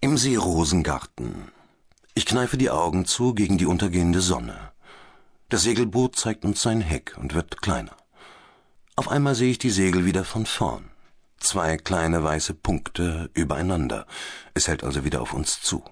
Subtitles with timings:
[0.00, 1.50] Im Seerosengarten.
[2.14, 4.70] Ich kneife die Augen zu gegen die untergehende Sonne.
[5.48, 7.96] Das Segelboot zeigt uns sein Heck und wird kleiner.
[8.94, 10.88] Auf einmal sehe ich die Segel wieder von vorn.
[11.40, 14.06] Zwei kleine weiße Punkte übereinander.
[14.54, 15.82] Es hält also wieder auf uns zu.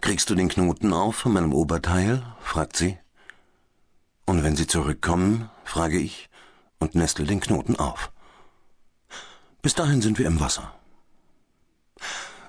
[0.00, 2.24] Kriegst du den Knoten auf von meinem Oberteil?
[2.40, 2.98] fragt sie.
[4.24, 6.30] Und wenn sie zurückkommen, frage ich
[6.78, 8.10] und nestle den Knoten auf.
[9.60, 10.72] Bis dahin sind wir im Wasser.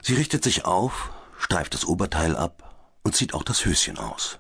[0.09, 4.39] Sie richtet sich auf, streift das Oberteil ab und zieht auch das Höschen aus.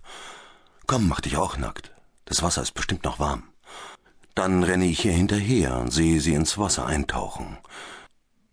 [0.87, 1.91] Komm, mach dich auch nackt.
[2.25, 3.43] Das Wasser ist bestimmt noch warm.
[4.33, 7.59] Dann renne ich ihr hinterher und sehe sie ins Wasser eintauchen.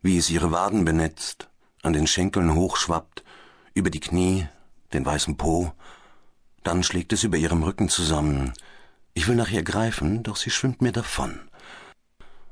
[0.03, 1.49] Wie es ihre Waden benetzt,
[1.83, 3.25] an den Schenkeln hochschwappt,
[3.73, 4.47] über die Knie,
[4.93, 5.73] den weißen Po.
[6.65, 8.53] Dann schlägt es über ihrem Rücken zusammen.
[9.15, 11.41] Ich will nach ihr greifen, doch sie schwimmt mir davon.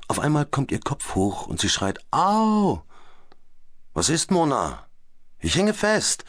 [0.07, 2.81] Auf einmal kommt ihr Kopf hoch und sie schreit Au.
[3.95, 4.85] Was ist, Mona?
[5.39, 6.25] Ich hänge fest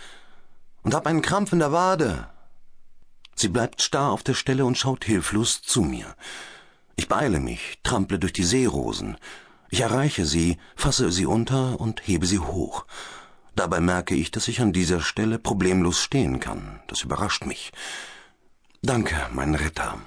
[0.84, 2.29] und hab einen Krampf in der Wade.
[3.35, 6.15] Sie bleibt starr auf der Stelle und schaut hilflos zu mir.
[6.95, 9.16] Ich beeile mich, trample durch die Seerosen.
[9.68, 12.87] Ich erreiche sie, fasse sie unter und hebe sie hoch.
[13.57, 16.80] Dabei merke ich, dass ich an dieser Stelle problemlos stehen kann.
[16.87, 17.73] Das überrascht mich.
[18.80, 19.98] Danke, mein Retter,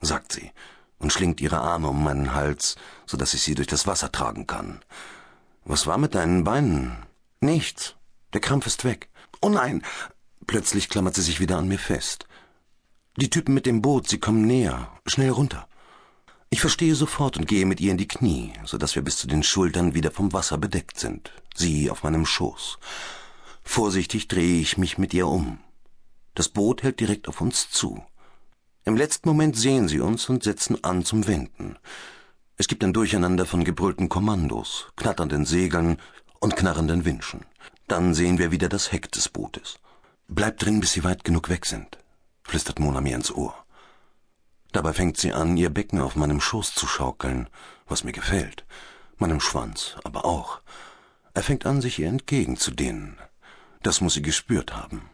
[0.00, 0.52] sagt sie
[1.00, 4.46] und schlingt ihre Arme um meinen Hals, so dass ich sie durch das Wasser tragen
[4.46, 4.80] kann.
[5.64, 7.06] Was war mit deinen Beinen?
[7.40, 7.94] Nichts.
[8.34, 9.08] Der Krampf ist weg.
[9.40, 9.82] Oh nein!
[10.46, 12.26] Plötzlich klammert sie sich wieder an mir fest.
[13.16, 14.92] Die Typen mit dem Boot, sie kommen näher.
[15.06, 15.66] Schnell runter.
[16.50, 19.26] Ich verstehe sofort und gehe mit ihr in die Knie, so dass wir bis zu
[19.26, 21.32] den Schultern wieder vom Wasser bedeckt sind.
[21.54, 22.78] Sie auf meinem Schoß.
[23.62, 25.58] Vorsichtig drehe ich mich mit ihr um.
[26.34, 28.04] Das Boot hält direkt auf uns zu.
[28.84, 31.78] Im letzten Moment sehen sie uns und setzen an zum Wenden.
[32.56, 35.98] Es gibt ein Durcheinander von gebrüllten Kommandos, knatternden Segeln
[36.38, 37.44] und knarrenden Winschen.
[37.88, 39.80] Dann sehen wir wieder das Heck des Bootes.
[40.28, 41.98] Bleibt drin, bis sie weit genug weg sind,
[42.44, 43.54] flüstert Mona mir ins Ohr.
[44.70, 47.48] Dabei fängt sie an, ihr Becken auf meinem Schoß zu schaukeln,
[47.86, 48.64] was mir gefällt,
[49.16, 50.60] meinem Schwanz aber auch.
[51.34, 53.18] Er fängt an, sich ihr entgegenzudehnen.
[53.82, 55.10] Das muss sie gespürt haben.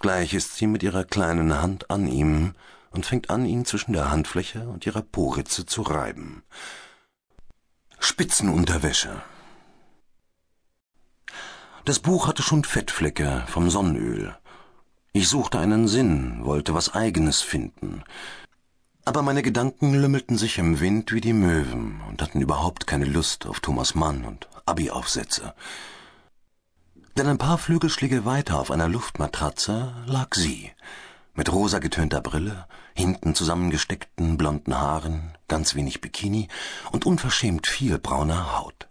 [0.00, 2.54] Gleich ist sie mit ihrer kleinen Hand an ihm,
[2.90, 6.42] und fängt an, ihn zwischen der Handfläche und ihrer Poritze zu reiben.
[7.98, 9.22] Spitzenunterwäsche.
[11.84, 14.36] Das Buch hatte schon Fettflecke vom Sonnenöl.
[15.12, 18.04] Ich suchte einen Sinn, wollte was Eigenes finden.
[19.04, 23.46] Aber meine Gedanken lümmelten sich im Wind wie die Möwen und hatten überhaupt keine Lust
[23.46, 25.54] auf Thomas Mann und Abi-Aufsätze.
[27.16, 30.70] Denn ein paar Flügelschläge weiter auf einer Luftmatratze lag sie,
[31.34, 36.48] mit rosa getönter Brille, hinten zusammengesteckten blonden Haaren, ganz wenig Bikini
[36.92, 38.88] und unverschämt viel brauner Haut.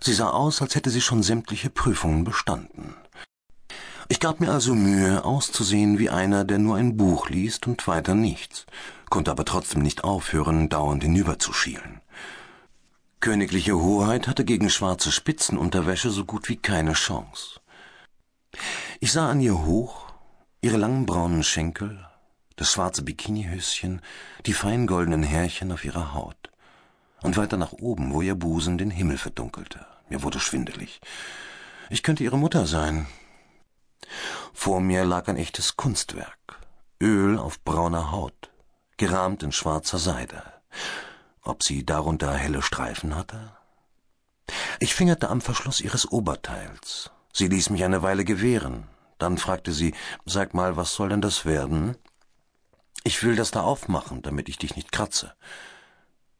[0.00, 2.94] Sie sah aus, als hätte sie schon sämtliche Prüfungen bestanden.
[4.08, 8.14] Ich gab mir also Mühe, auszusehen wie einer, der nur ein Buch liest und weiter
[8.14, 8.64] nichts,
[9.10, 12.00] konnte aber trotzdem nicht aufhören, dauernd hinüberzuschielen.
[13.20, 17.60] Königliche Hoheit hatte gegen schwarze Spitzenunterwäsche so gut wie keine Chance.
[19.00, 20.07] Ich sah an ihr hoch,
[20.60, 22.04] Ihre langen braunen Schenkel,
[22.56, 24.02] das schwarze Bikinihöschen,
[24.44, 26.50] die fein goldenen Härchen auf ihrer Haut.
[27.22, 29.86] Und weiter nach oben, wo ihr Busen den Himmel verdunkelte.
[30.08, 31.00] Mir wurde schwindelig.
[31.90, 33.06] Ich könnte ihre Mutter sein.
[34.52, 36.58] Vor mir lag ein echtes Kunstwerk.
[37.00, 38.50] Öl auf brauner Haut,
[38.96, 40.42] gerahmt in schwarzer Seide.
[41.42, 43.52] Ob sie darunter helle Streifen hatte?
[44.80, 47.12] Ich fingerte am Verschluss ihres Oberteils.
[47.32, 51.44] Sie ließ mich eine Weile gewähren, dann fragte sie, sag mal, was soll denn das
[51.44, 51.96] werden?
[53.04, 55.34] Ich will das da aufmachen, damit ich dich nicht kratze.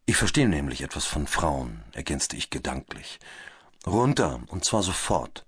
[0.07, 3.19] Ich verstehe nämlich etwas von Frauen, ergänzte ich gedanklich.
[3.87, 5.45] Runter, und zwar sofort.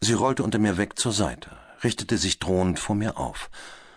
[0.00, 1.50] Sie rollte unter mir weg zur Seite,
[1.82, 3.50] richtete sich drohend vor mir auf.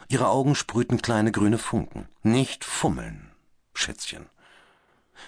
[0.07, 2.07] Ihre Augen sprühten kleine grüne Funken.
[2.23, 3.31] Nicht fummeln,
[3.73, 4.29] Schätzchen.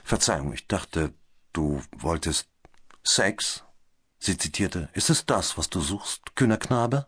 [0.03, 1.13] Verzeihung, ich dachte,
[1.51, 2.47] du wolltest
[3.03, 3.65] Sex?
[4.19, 7.07] Sie zitierte, ist es das, was du suchst, kühner Knabe?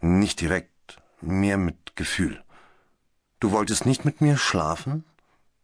[0.00, 2.42] Nicht direkt, mehr mit Gefühl.
[3.40, 5.04] Du wolltest nicht mit mir schlafen?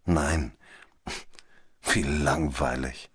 [0.05, 0.53] Nein.
[1.83, 3.11] Wie langweilig.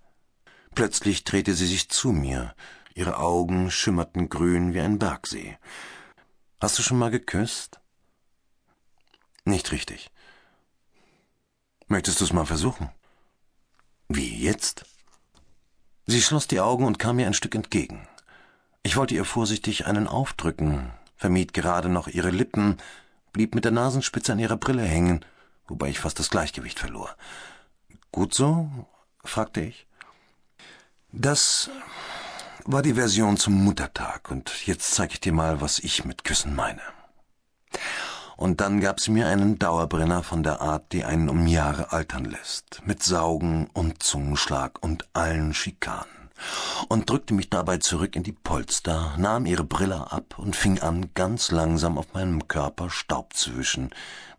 [0.74, 2.56] Plötzlich drehte sie sich zu mir.
[2.94, 5.58] Ihre Augen schimmerten grün wie ein Bergsee.
[6.60, 7.80] Hast du schon mal geküsst?
[9.46, 10.12] Nicht richtig.
[11.88, 12.90] Möchtest du es mal versuchen?
[14.10, 14.86] Wie jetzt?
[16.10, 18.08] Sie schloss die Augen und kam mir ein Stück entgegen.
[18.82, 22.78] Ich wollte ihr vorsichtig einen aufdrücken, vermied gerade noch ihre Lippen,
[23.32, 25.24] blieb mit der Nasenspitze an ihrer Brille hängen,
[25.68, 27.16] wobei ich fast das Gleichgewicht verlor.
[28.12, 28.72] Gut so?
[29.24, 29.86] fragte ich.
[31.12, 31.70] Das
[32.66, 36.56] war die Version zum Muttertag und jetzt zeig ich dir mal, was ich mit Küssen
[36.56, 36.82] meine.
[38.40, 42.24] Und dann gab sie mir einen Dauerbrenner von der Art, die einen um Jahre altern
[42.24, 46.30] lässt, mit Saugen und Zungenschlag und allen Schikanen,
[46.88, 51.10] und drückte mich dabei zurück in die Polster, nahm ihre Brille ab und fing an,
[51.16, 53.90] ganz langsam auf meinem Körper Staub zu wischen,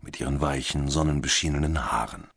[0.01, 2.27] mit ihren weichen, sonnenbeschienenen Haaren.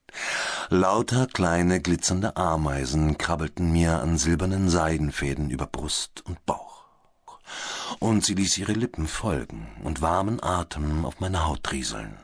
[0.68, 6.63] Lauter kleine glitzernde Ameisen krabbelten mir an silbernen Seidenfäden über Brust und Bauch
[7.98, 12.16] und sie ließ ihre Lippen folgen und warmen Atem auf meine Haut rieseln.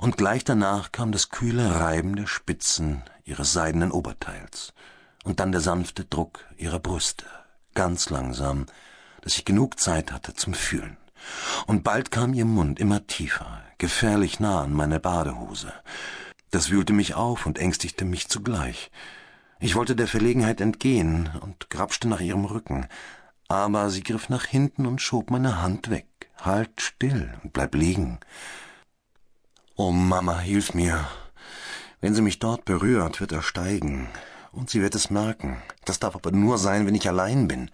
[0.00, 4.72] Und gleich danach kam das kühle Reiben der Spitzen ihres seidenen Oberteils
[5.24, 7.26] und dann der sanfte Druck ihrer Brüste,
[7.74, 8.66] ganz langsam,
[9.22, 10.96] dass ich genug Zeit hatte zum Fühlen.
[11.66, 15.72] Und bald kam ihr Mund immer tiefer, gefährlich nah an meine Badehose.
[16.50, 18.90] Das wühlte mich auf und ängstigte mich zugleich.
[19.58, 22.86] Ich wollte der Verlegenheit entgehen und grapschte nach ihrem Rücken,
[23.48, 26.06] aber sie griff nach hinten und schob meine Hand weg.
[26.40, 28.20] Halt still und bleib liegen.
[29.76, 31.06] Oh Mama, hilf mir.
[32.00, 34.08] Wenn sie mich dort berührt, wird er steigen.
[34.52, 35.62] Und sie wird es merken.
[35.84, 37.70] Das darf aber nur sein, wenn ich allein bin.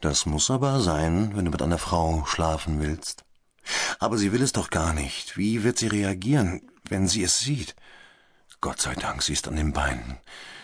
[0.00, 3.24] Das muss aber sein, wenn du mit einer Frau schlafen willst.
[3.98, 5.36] Aber sie will es doch gar nicht.
[5.36, 7.74] Wie wird sie reagieren, wenn sie es sieht?
[8.64, 10.16] Gott sei Dank, sie ist an den Beinen.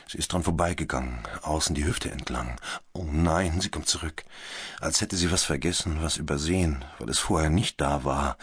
[0.08, 2.58] Sie ist dran vorbeigegangen, außen die Hüfte entlang.
[2.94, 4.24] Oh nein, sie kommt zurück.
[4.80, 8.38] Als hätte sie was vergessen, was übersehen, weil es vorher nicht da war.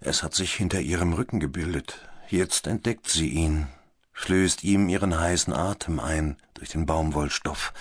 [0.00, 1.98] Es hat sich hinter ihrem Rücken gebildet.
[2.28, 3.66] Jetzt entdeckt sie ihn,
[4.12, 7.72] flößt ihm ihren heißen Atem ein durch den Baumwollstoff,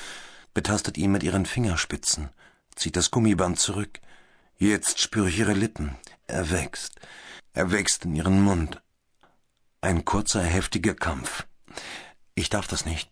[0.56, 2.30] betastet ihn mit ihren Fingerspitzen,
[2.76, 4.00] zieht das Gummiband zurück.
[4.58, 5.96] Jetzt spüre ich ihre Lippen.
[6.26, 7.00] Er wächst.
[7.54, 8.82] Er wächst in ihren Mund.
[9.81, 11.45] Ein kurzer, heftiger Kampf.
[12.36, 13.12] Ich darf das nicht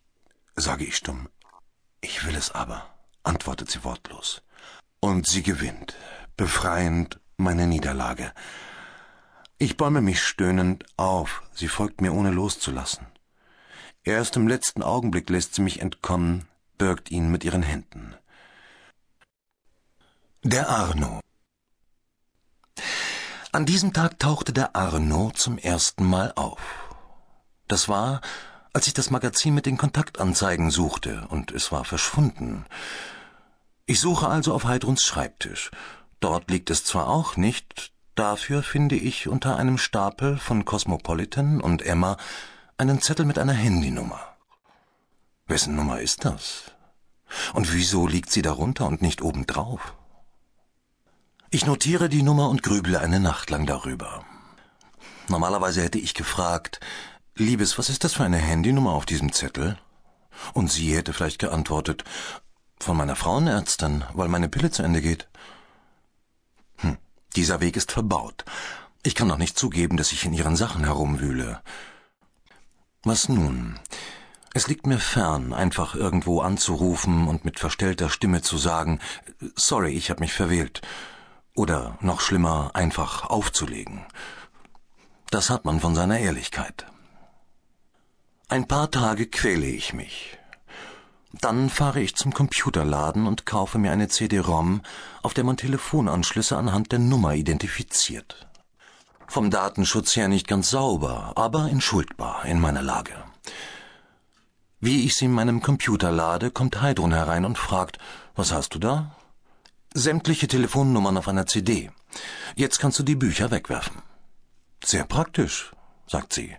[0.59, 1.29] sage ich stumm.
[2.01, 2.85] Ich will es aber,
[3.23, 4.41] antwortet sie wortlos.
[4.99, 5.95] Und sie gewinnt,
[6.37, 8.33] befreiend meine Niederlage.
[9.57, 13.07] Ich bäume mich stöhnend auf, sie folgt mir ohne loszulassen.
[14.03, 18.15] Erst im letzten Augenblick lässt sie mich entkommen, birgt ihn mit ihren Händen.
[20.43, 21.19] Der Arno
[23.51, 26.59] An diesem Tag tauchte der Arno zum ersten Mal auf.
[27.67, 28.21] Das war,
[28.73, 32.67] als ich das Magazin mit den Kontaktanzeigen suchte, und es war verschwunden.
[33.87, 35.71] Ich suche also auf Heidruns Schreibtisch.
[36.19, 41.81] Dort liegt es zwar auch nicht, dafür finde ich unter einem Stapel von Cosmopolitan und
[41.81, 42.17] Emma
[42.77, 44.21] einen Zettel mit einer Handynummer.
[45.47, 46.71] Wessen Nummer ist das?
[47.53, 49.95] Und wieso liegt sie darunter und nicht obendrauf?
[51.51, 54.23] Ich notiere die Nummer und grüble eine Nacht lang darüber.
[55.29, 56.79] Normalerweise hätte ich gefragt,
[57.33, 59.79] Liebes, was ist das für eine Handynummer auf diesem Zettel?
[60.53, 62.03] Und sie hätte vielleicht geantwortet,
[62.79, 65.27] von meiner Frauenärztin, weil meine Pille zu Ende geht.
[66.77, 66.99] Hm,
[67.35, 68.45] dieser Weg ist verbaut.
[69.01, 71.61] Ich kann doch nicht zugeben, dass ich in ihren Sachen herumwühle.
[73.01, 73.79] Was nun?
[74.53, 78.99] Es liegt mir fern, einfach irgendwo anzurufen und mit verstellter Stimme zu sagen,
[79.55, 80.81] sorry, ich habe mich verwählt.
[81.59, 84.05] Oder noch schlimmer, einfach aufzulegen.
[85.29, 86.85] Das hat man von seiner Ehrlichkeit.
[88.47, 90.37] Ein paar Tage quäle ich mich.
[91.33, 94.83] Dann fahre ich zum Computerladen und kaufe mir eine CD-ROM,
[95.21, 98.47] auf der man Telefonanschlüsse anhand der Nummer identifiziert.
[99.27, 103.15] Vom Datenschutz her nicht ganz sauber, aber entschuldbar in meiner Lage.
[104.79, 107.97] Wie ich sie in meinem Computer lade, kommt Heidrun herein und fragt,
[108.33, 109.13] was hast du da?
[109.93, 111.89] Sämtliche Telefonnummern auf einer CD.
[112.55, 114.01] Jetzt kannst du die Bücher wegwerfen.
[114.83, 115.71] Sehr praktisch,
[116.07, 116.55] sagt sie.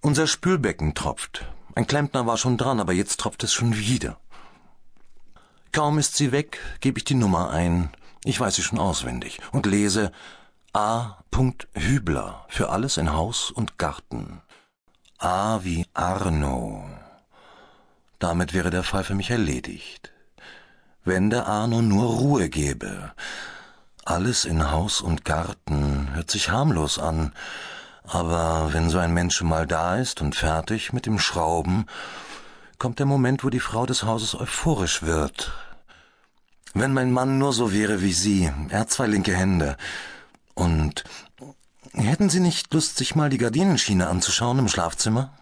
[0.00, 1.46] Unser Spülbecken tropft.
[1.74, 4.18] Ein Klempner war schon dran, aber jetzt tropft es schon wieder.
[5.70, 7.90] Kaum ist sie weg, gebe ich die Nummer ein,
[8.24, 10.12] ich weiß sie schon auswendig, und lese
[10.72, 11.18] A.
[11.74, 14.42] Hübler für alles in Haus und Garten.
[15.18, 16.84] A wie Arno.
[18.18, 20.12] Damit wäre der Fall für mich erledigt.
[21.04, 23.12] Wenn der Arno nur Ruhe gäbe.
[24.04, 27.32] Alles in Haus und Garten hört sich harmlos an,
[28.04, 31.86] aber wenn so ein Mensch mal da ist und fertig mit dem Schrauben,
[32.78, 35.52] kommt der Moment, wo die Frau des Hauses euphorisch wird.
[36.74, 39.76] Wenn mein Mann nur so wäre wie Sie, er hat zwei linke Hände.
[40.54, 41.04] Und
[41.92, 45.32] hätten Sie nicht Lust, sich mal die Gardinenschiene anzuschauen im Schlafzimmer?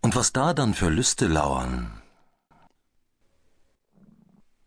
[0.00, 1.90] Und was da dann für Lüste lauern,